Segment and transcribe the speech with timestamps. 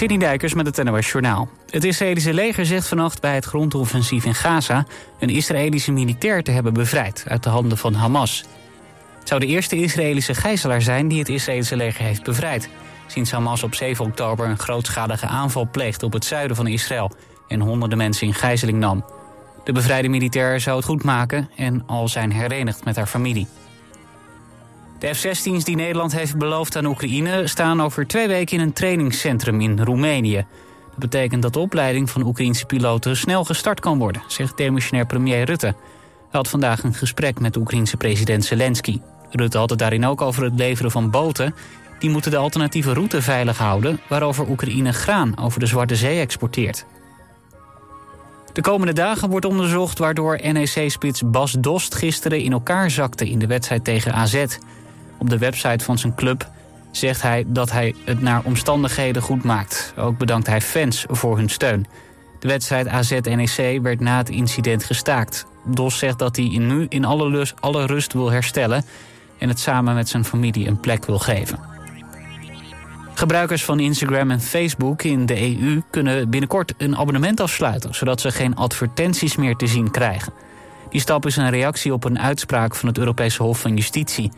[0.00, 1.48] City Dijkers met het NOS Journaal.
[1.70, 4.86] Het Israëlische leger zegt vannacht bij het grondoffensief in Gaza...
[5.18, 8.44] een Israëlische militair te hebben bevrijd uit de handen van Hamas.
[9.18, 12.68] Het zou de eerste Israëlische gijzelaar zijn die het Israëlische leger heeft bevrijd...
[13.06, 17.10] sinds Hamas op 7 oktober een grootschalige aanval pleegde op het zuiden van Israël...
[17.48, 19.04] en honderden mensen in gijzeling nam.
[19.64, 23.46] De bevrijde militair zou het goed maken en al zijn herenigd met haar familie.
[25.00, 27.46] De F-16's die Nederland heeft beloofd aan Oekraïne...
[27.46, 30.46] staan over twee weken in een trainingscentrum in Roemenië.
[30.90, 34.22] Dat betekent dat de opleiding van Oekraïnse piloten snel gestart kan worden...
[34.26, 35.66] zegt demissionair premier Rutte.
[35.66, 35.74] Hij
[36.30, 39.00] had vandaag een gesprek met de Oekraïnse president Zelensky.
[39.30, 41.54] Rutte had het daarin ook over het leveren van boten...
[41.98, 44.00] die moeten de alternatieve route veilig houden...
[44.08, 46.86] waarover Oekraïne graan over de Zwarte Zee exporteert.
[48.52, 53.46] De komende dagen wordt onderzocht waardoor NEC-spits Bas Dost gisteren in elkaar zakte in de
[53.46, 54.44] wedstrijd tegen AZ.
[55.20, 56.50] Op de website van zijn club
[56.90, 59.94] zegt hij dat hij het naar omstandigheden goed maakt.
[59.96, 61.86] Ook bedankt hij fans voor hun steun.
[62.38, 65.46] De wedstrijd AZ-NEC werd na het incident gestaakt.
[65.64, 68.84] Dos zegt dat hij nu in alle, lust, alle rust wil herstellen...
[69.38, 71.58] en het samen met zijn familie een plek wil geven.
[73.14, 77.94] Gebruikers van Instagram en Facebook in de EU kunnen binnenkort een abonnement afsluiten...
[77.94, 80.32] zodat ze geen advertenties meer te zien krijgen.
[80.90, 84.30] Die stap is een reactie op een uitspraak van het Europese Hof van Justitie...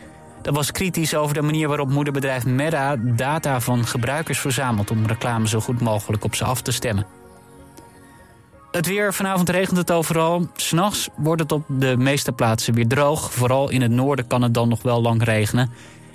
[0.43, 5.49] Dat was kritisch over de manier waarop moederbedrijf Meta data van gebruikers verzamelt om reclame
[5.49, 7.07] zo goed mogelijk op ze af te stemmen.
[8.71, 10.47] Het weer, vanavond regent het overal.
[10.55, 13.33] S'nachts wordt het op de meeste plaatsen weer droog.
[13.33, 15.71] Vooral in het noorden kan het dan nog wel lang regenen.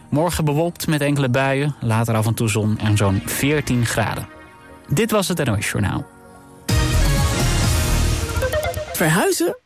[0.10, 4.28] Morgen bewolkt met enkele buien, later af en toe zon en zo'n 14 graden.
[4.88, 6.06] Dit was het NOS Journaal.
[8.94, 9.58] Verhuizen?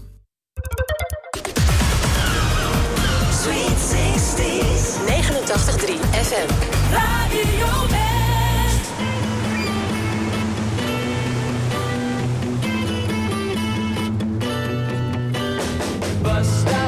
[3.43, 5.07] Sweet 60s.
[5.07, 5.13] 89.3
[6.11, 6.49] FM.
[6.93, 8.91] Radio West.
[16.23, 16.80] bus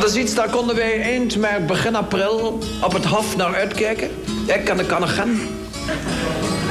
[0.00, 4.10] Dat is iets, daar konden wij eind maar begin april op het Hof naar uitkijken.
[4.46, 5.40] Ik en de Kannegem.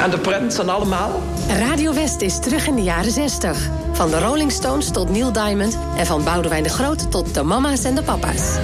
[0.01, 1.21] En de Prins en allemaal?
[1.47, 3.69] Radio West is terug in de jaren 60.
[3.91, 5.77] Van de Rolling Stones tot Neil Diamond...
[5.97, 8.57] en van Boudewijn de Groot tot de mama's en de papa's.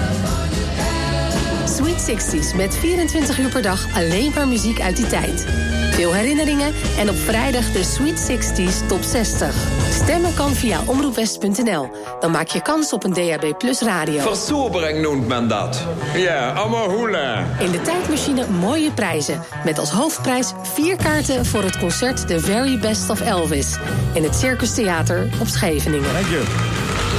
[1.75, 5.45] Sweet 60s met 24 uur per dag alleen maar muziek uit die tijd.
[5.91, 9.74] Veel herinneringen en op vrijdag de Sweet 60s top 60.
[10.03, 11.89] Stemmen kan via omroepwest.nl.
[12.19, 14.21] Dan maak je kans op een DAB Plus radio.
[14.21, 15.83] Versobering noemt men dat.
[16.15, 17.45] Ja, allemaal hoela.
[17.59, 19.41] In de tijdmachine mooie prijzen.
[19.63, 23.75] Met als hoofdprijs vier kaarten voor het concert The Very Best of Elvis.
[24.13, 26.11] In het Circus Theater op Scheveningen.
[26.11, 26.43] Thank you.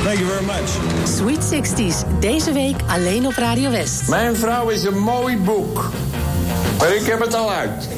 [0.05, 0.71] Thank you very much.
[1.17, 4.09] Sweet 60s, deze week alleen op Radio West.
[4.09, 5.91] Mijn vrouw is een mooi boek.
[6.79, 7.89] Maar ik heb het al uit.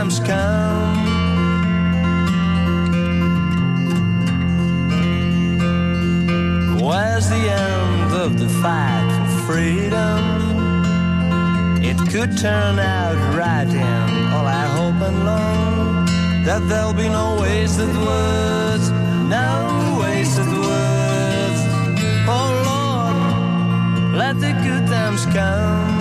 [0.00, 0.96] time's come.
[6.80, 10.22] Where's the end of the fight for freedom?
[11.84, 16.06] It could turn out right, and all I hope and long
[16.46, 18.90] that there'll be no wasted words,
[19.36, 21.60] no wasted words.
[22.36, 25.99] Oh Lord, let the good times come.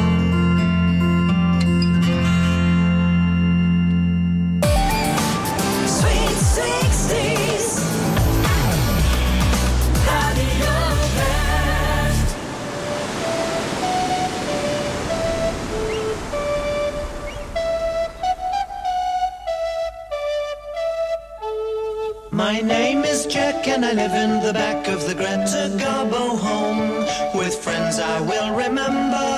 [22.51, 27.05] My name is Jack and I live in the back of the Greta Garbo home.
[27.37, 29.29] With friends I will remember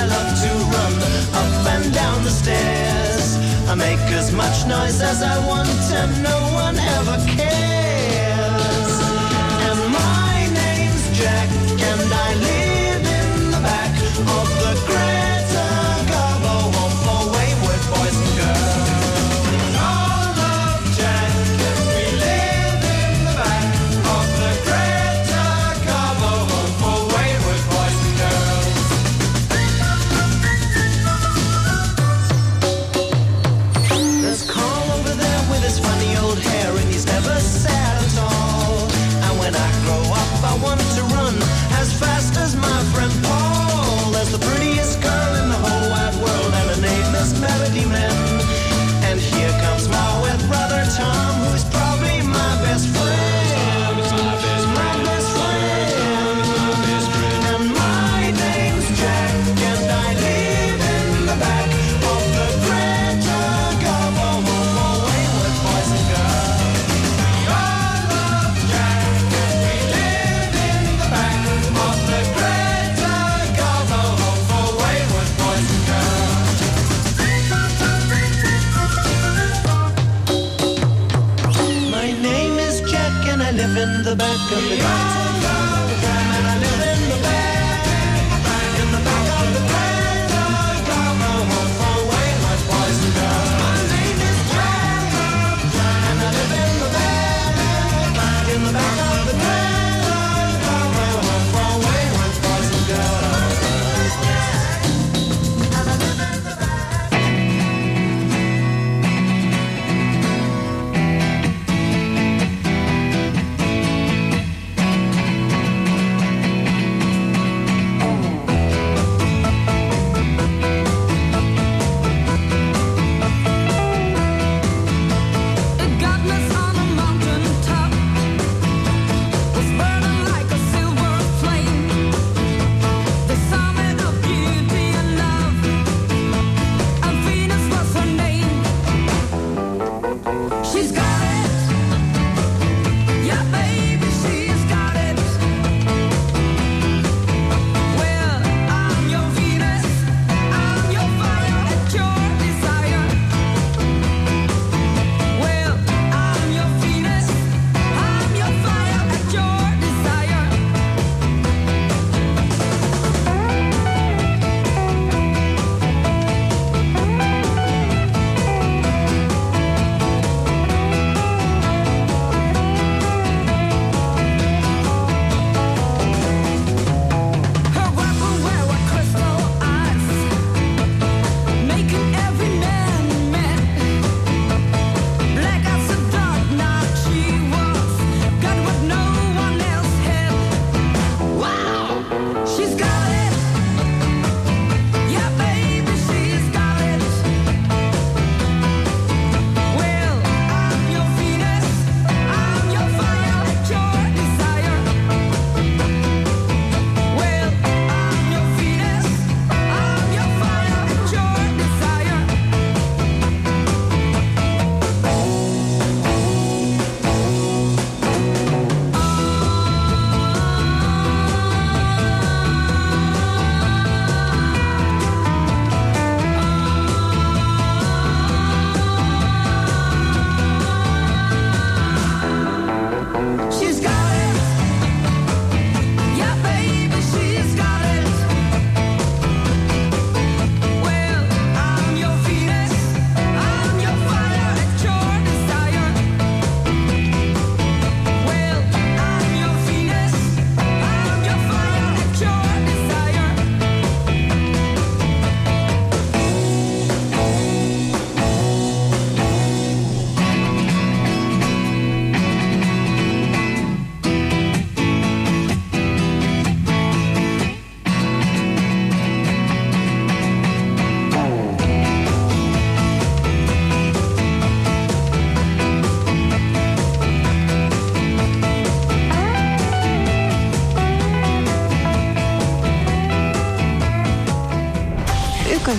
[0.00, 0.94] I love to run
[1.42, 3.36] up and down the stairs.
[3.68, 5.68] I make as much noise as I want
[6.00, 7.77] and no one ever cares.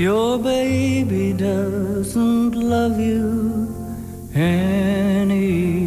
[0.00, 3.68] Your baby doesn't love you
[4.34, 5.79] anymore.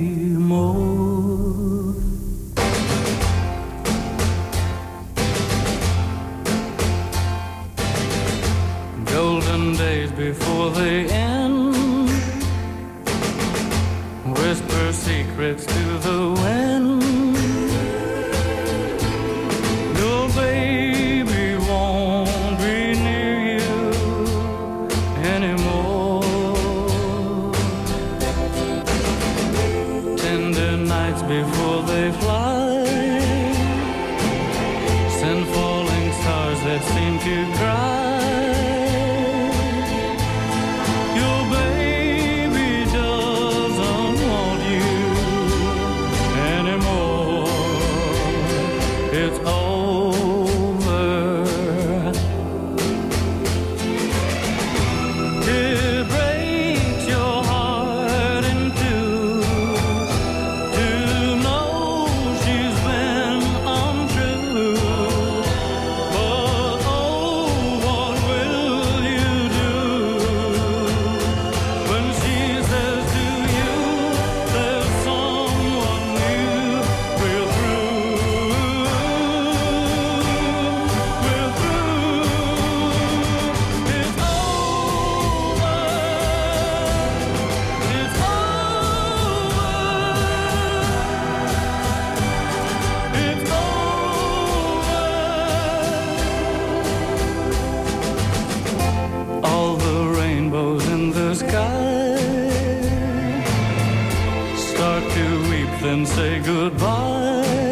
[106.24, 107.63] say goodbye.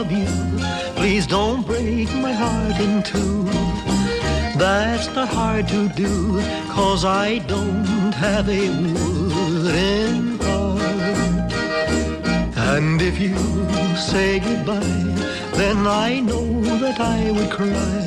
[0.00, 0.26] Love you?
[0.94, 3.44] Please don't break my heart in two.
[4.58, 6.40] That's not hard to do,
[6.76, 11.52] cause I don't have a wooden heart.
[12.72, 13.36] And if you
[14.10, 15.06] say goodbye,
[15.60, 16.48] then I know
[16.82, 18.06] that I would cry.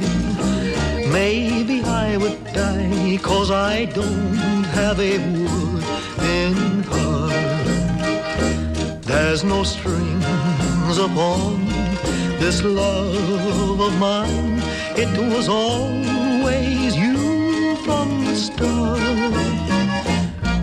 [1.20, 7.34] Maybe I would die, cause I don't have a wooden heart.
[9.06, 11.62] There's no strings upon
[12.44, 14.60] this love of mine.
[15.04, 19.00] It was always you from the start.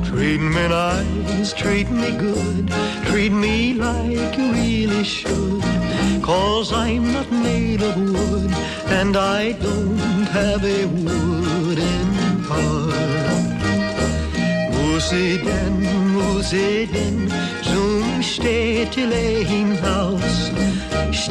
[0.04, 2.64] Treat me nice, treat me good,
[3.06, 5.62] treat me like you really should.
[6.22, 8.52] Cause I'm not made of wood,
[8.98, 12.08] and I don't have a wooden
[12.50, 13.60] heart.
[14.76, 15.74] Musiden,
[16.12, 17.16] musiden,
[17.62, 18.22] zum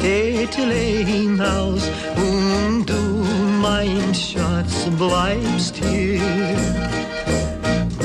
[0.00, 1.84] Städtelein-Haus,
[2.16, 3.26] und du,
[3.60, 6.22] mein Schatz, bleibst hier.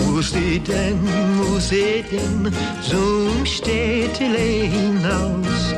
[0.06, 1.00] Musiden,
[1.38, 5.74] musiden, zum Städtelein-Haus,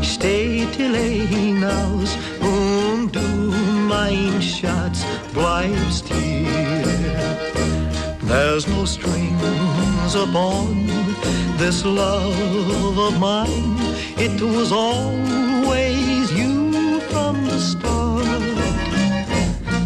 [0.00, 3.20] Städtelein-Haus, und du,
[3.86, 5.04] mein Schatz,
[5.34, 7.49] bleibst hier.
[8.30, 10.86] There's no strings upon
[11.58, 13.74] this love of mine.
[14.16, 18.26] It was always you from the start.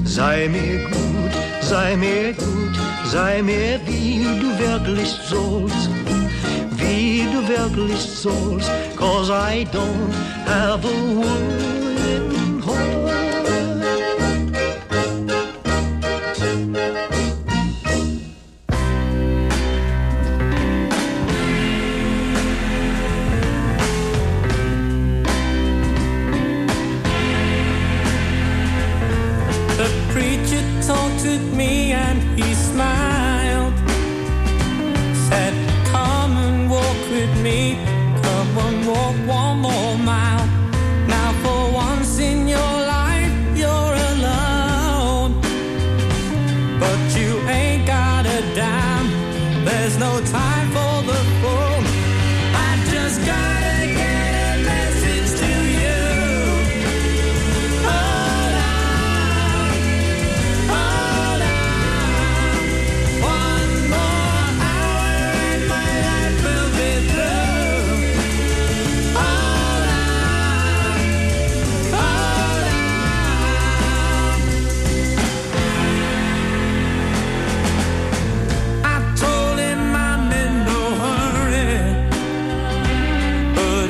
[0.05, 1.33] Sei mir gut,
[1.63, 2.77] sei mir gut,
[3.07, 5.89] sei mir wie du wirklich sollst.
[6.77, 10.13] Wie du wirklich sollst, cause I don't
[10.45, 11.84] have a wooden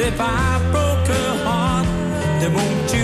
[0.07, 1.87] if I broke her heart,
[2.41, 3.04] then won't you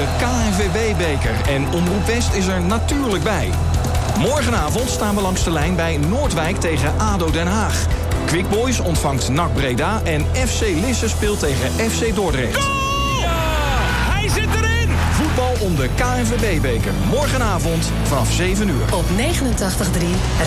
[0.00, 1.48] de KNVB-beker.
[1.48, 3.50] En Omroep West is er natuurlijk bij.
[4.18, 7.86] Morgenavond staan we langs de lijn bij Noordwijk tegen ADO Den Haag.
[8.26, 12.58] Quick Boys ontvangt NAC Breda en FC Lisse speelt tegen FC Dordrecht.
[14.10, 14.90] Hij zit erin!
[15.12, 16.92] Voetbal om de KNVB-beker.
[17.10, 18.94] Morgenavond vanaf 7 uur.
[18.94, 19.18] Op 89.3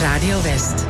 [0.02, 0.86] Radio West.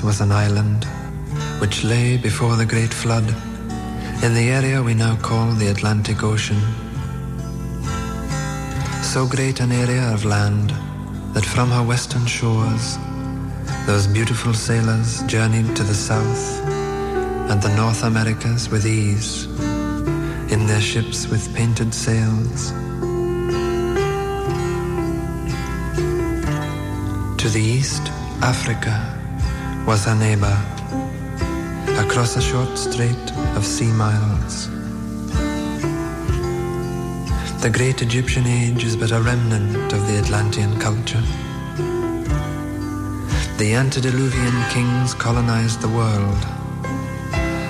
[0.00, 0.84] Atlantis was an island
[1.60, 3.28] which lay before the great flood
[4.24, 6.60] in the area we now call the Atlantic Ocean.
[9.02, 10.70] So great an area of land
[11.34, 12.98] that from her western shores
[13.86, 16.62] those beautiful sailors journeyed to the south
[17.50, 19.46] and the North Americas with ease
[20.50, 22.72] in their ships with painted sails.
[27.42, 28.08] To the east,
[28.42, 29.19] Africa
[29.86, 30.56] was her neighbor,
[32.04, 34.68] across a short strait of sea miles.
[37.62, 41.22] The great Egyptian age is but a remnant of the Atlantean culture.
[43.58, 46.42] The antediluvian kings colonized the world.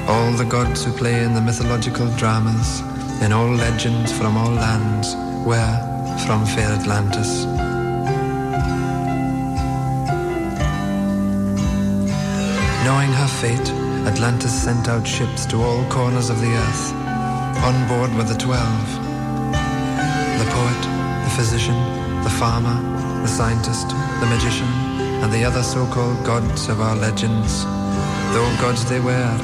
[0.08, 2.80] All the gods who play in the mythological dramas,
[3.22, 5.76] in all legends from all lands, were
[6.26, 7.59] from fair Atlantis.
[13.40, 13.70] Fate,
[14.06, 16.92] Atlantis sent out ships to all corners of the earth.
[17.64, 18.88] On board were the twelve
[20.40, 20.82] the poet,
[21.24, 21.76] the physician,
[22.22, 22.76] the farmer,
[23.22, 23.88] the scientist,
[24.20, 24.68] the magician,
[25.22, 27.64] and the other so called gods of our legends,
[28.34, 29.36] though gods they were.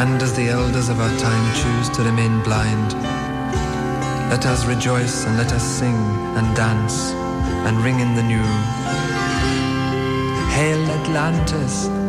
[0.00, 2.92] And as the elders of our time choose to remain blind,
[4.30, 5.98] let us rejoice and let us sing
[6.38, 7.10] and dance
[7.66, 8.48] and ring in the new.
[10.54, 12.03] Hail Atlantis!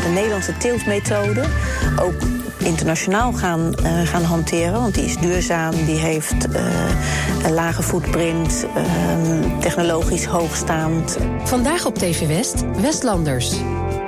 [0.00, 1.44] De Nederlandse teeltmethode
[2.00, 2.14] ook
[2.58, 4.80] internationaal gaan, eh, gaan hanteren.
[4.80, 6.64] Want die is duurzaam, die heeft eh,
[7.44, 11.18] een lage footprint, ehm, technologisch hoogstaand.
[11.44, 13.56] Vandaag op TV West, Westlanders.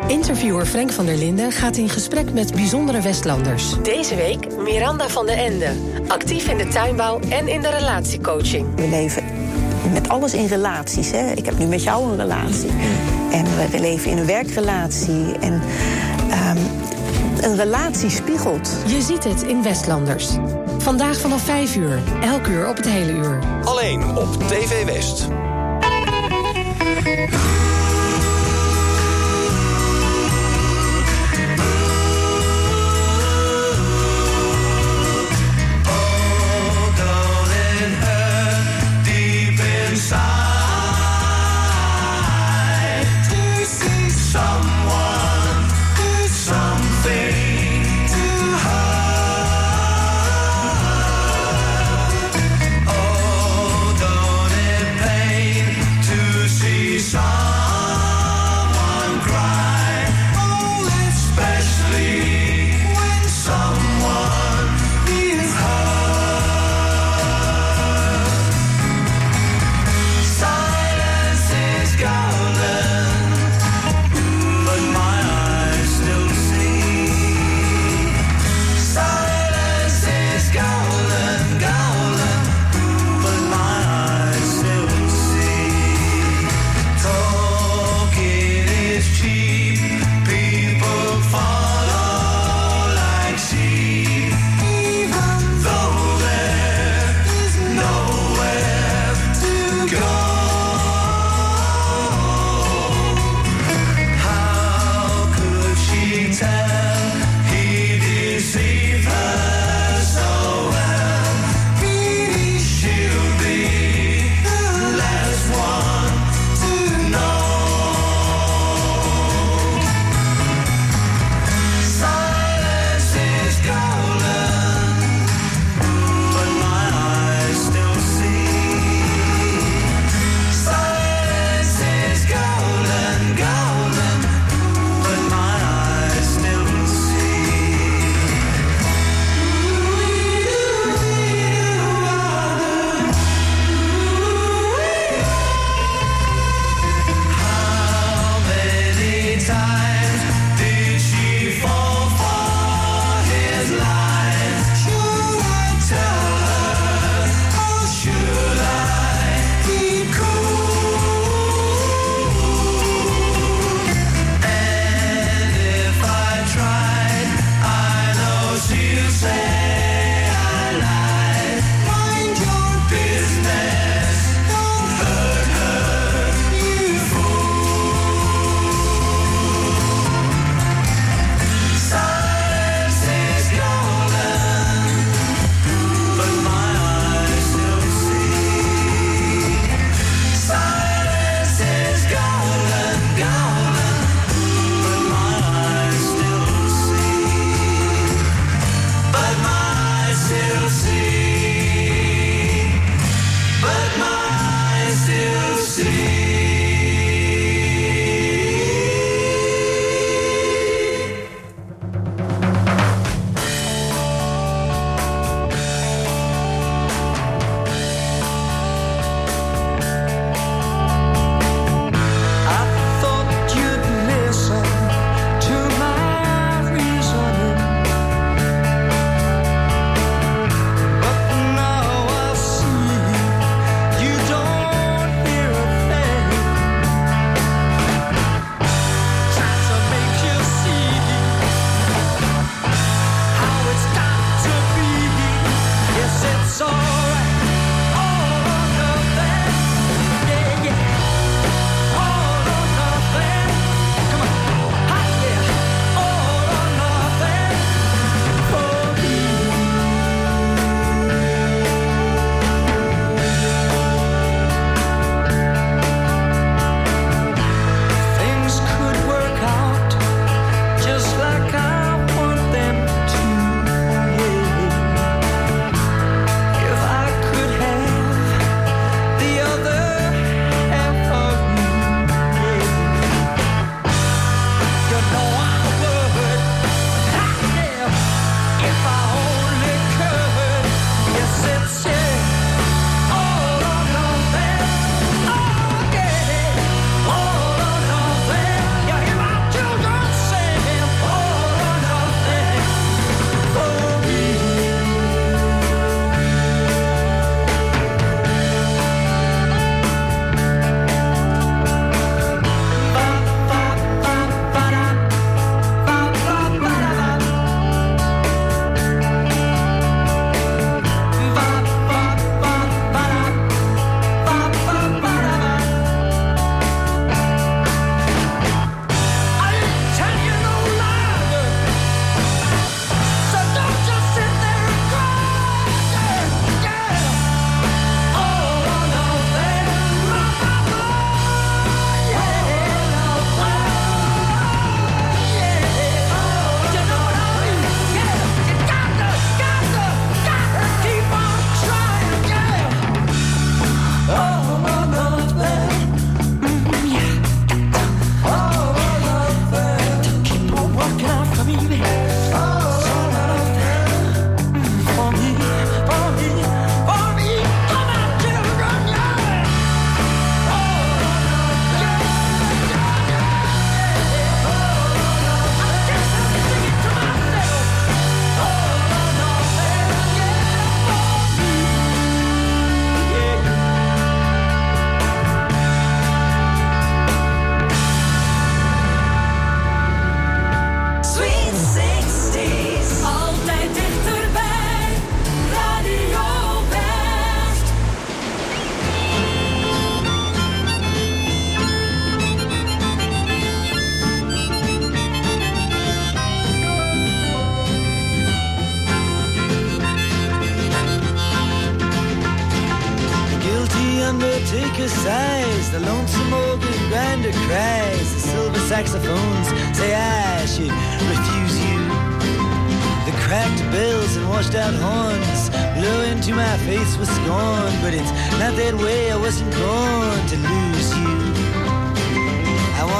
[0.06, 3.82] Interviewer Frank van der Linden gaat in gesprek met bijzondere Westlanders.
[3.82, 5.72] Deze week Miranda van den Ende.
[6.08, 8.66] Actief in de tuinbouw en in de relatiecoaching.
[8.74, 9.33] We leven
[9.92, 11.10] met alles in relaties.
[11.10, 11.30] Hè?
[11.30, 12.70] Ik heb nu met jou een relatie.
[13.30, 15.38] En we, leven in een werkrelatie.
[15.40, 15.62] En
[16.30, 16.58] ehm,
[17.40, 18.70] een relatie spiegelt.
[18.86, 20.28] Je ziet het in Westlanders.
[20.78, 23.38] Vandaag vanaf 5 uur, elk uur op het hele uur.
[23.64, 25.28] Alleen op TV West.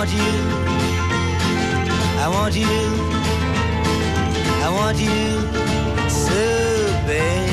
[0.05, 0.33] Want you.
[2.21, 2.77] I want you.
[4.63, 5.41] I want you
[6.11, 6.43] so
[7.09, 7.49] bad.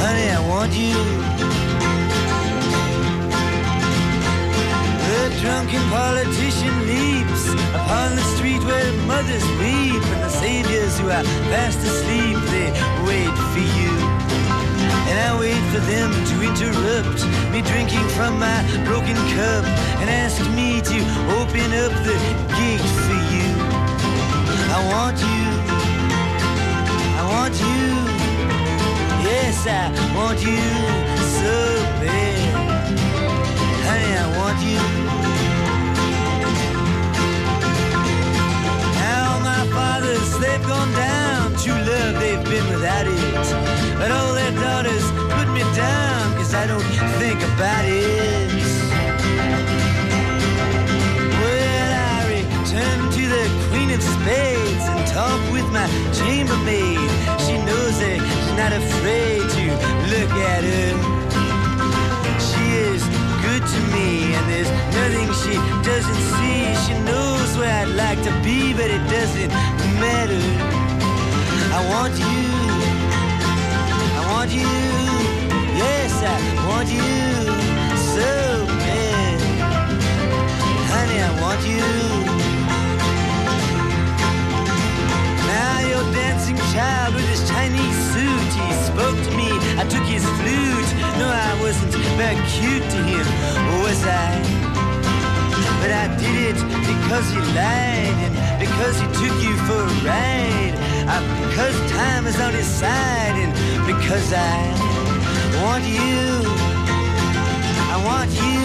[0.00, 0.96] Honey, I want you.
[5.08, 11.24] The drunken politician leaps upon the street where mothers weep and the saviors who are
[11.52, 12.70] fast asleep, they
[13.04, 13.83] wait for you.
[15.14, 19.64] And I wait for them to interrupt me drinking from my broken cup
[20.02, 20.98] and ask me to
[21.38, 22.18] open up the
[22.58, 23.48] gate for you.
[24.74, 25.44] I want you.
[27.14, 27.84] I want you.
[29.30, 29.86] Yes, I
[30.16, 30.58] want you
[31.38, 31.54] so
[32.02, 32.50] bad.
[33.86, 34.82] Honey, I want you.
[38.98, 41.43] Now my fathers, they've gone down.
[41.62, 43.96] True love, they've been without it.
[43.96, 46.84] But all their daughters put me down, cause I don't
[47.18, 48.50] think about it.
[51.40, 57.08] Well, I return to the Queen of Spades and talk with my chambermaid.
[57.40, 59.64] She knows that she's not afraid to
[60.12, 60.92] look at her.
[62.44, 63.02] She is
[63.40, 66.60] good to me, and there's nothing she doesn't see.
[66.84, 69.48] She knows where I'd like to be, but it doesn't
[69.96, 70.83] matter.
[71.76, 72.38] I want you.
[74.14, 74.70] I want you.
[75.74, 76.38] Yes, I
[76.70, 77.02] want you
[78.14, 78.30] so
[78.78, 79.38] bad.
[80.94, 81.82] Honey, I want you.
[85.50, 89.50] Now your dancing child with his Chinese suit, he spoke to me.
[89.74, 90.90] I took his flute.
[91.18, 93.26] No, I wasn't very cute to him,
[93.82, 94.30] was I?
[95.80, 100.74] But I did it because he lied because he took you for a ride.
[101.08, 103.52] Uh, because time is on his side and
[103.86, 104.58] because I
[105.62, 106.24] want you.
[107.94, 108.64] I want you.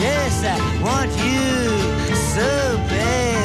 [0.00, 3.41] Yes, I want you so bad.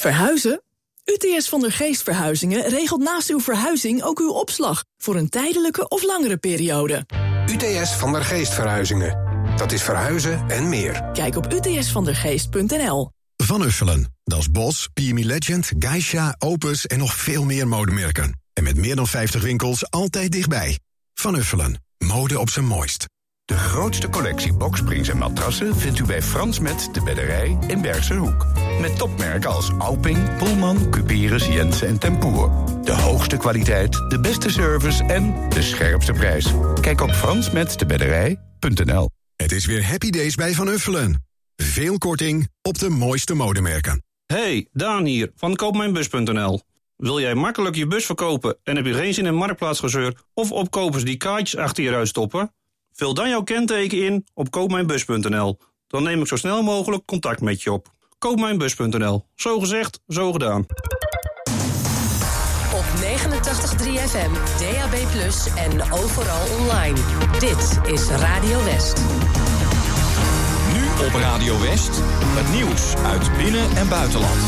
[0.00, 0.62] Verhuizen?
[1.04, 5.88] UTS van der Geest Verhuizingen regelt naast uw verhuizing ook uw opslag voor een tijdelijke
[5.88, 7.06] of langere periode.
[7.50, 9.18] UTS van der Geest Verhuizingen.
[9.56, 11.10] Dat is verhuizen en meer.
[11.12, 13.10] Kijk op utsvandergeest.nl.
[13.36, 14.14] Van Uffelen.
[14.24, 18.40] Dat is Bos, PMI Legend, Geisha, Opus en nog veel meer modemerken.
[18.52, 20.78] En met meer dan 50 winkels altijd dichtbij.
[21.14, 21.82] Van Uffelen.
[21.98, 23.09] Mode op zijn mooist.
[23.50, 28.14] De grootste collectie boksprings en matrassen vindt u bij Frans Met de Bedderij in Bergse
[28.14, 28.46] Hoek.
[28.80, 32.50] Met topmerken als Alping, Pullman, Cuperus, Jensen en Tempoer.
[32.84, 36.52] De hoogste kwaliteit, de beste service en de scherpste prijs.
[36.80, 41.26] Kijk op fransmetdebedderij.nl Het is weer Happy Days bij Van Uffelen.
[41.56, 44.04] Veel korting op de mooiste modemerken.
[44.26, 46.60] Hey, Daan hier van koopmijnbus.nl.
[46.96, 51.04] Wil jij makkelijk je bus verkopen en heb je geen zin in marktplaatsgezeur of opkopers
[51.04, 52.52] die kaartjes achter je ruit stoppen?
[52.92, 55.58] Vul dan jouw kenteken in op koopmijnbus.nl.
[55.86, 57.92] Dan neem ik zo snel mogelijk contact met je op.
[58.18, 59.26] Koopmijnbus.nl.
[59.34, 60.66] Zo gezegd, zo gedaan.
[62.74, 64.94] Op 89.3 FM, DAB+,
[65.56, 66.98] en overal online.
[67.38, 69.02] Dit is Radio West.
[70.72, 74.38] Nu op Radio West, het nieuws uit binnen- en buitenland.